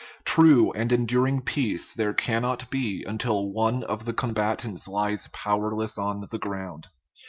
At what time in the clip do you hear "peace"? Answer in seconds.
1.43-1.93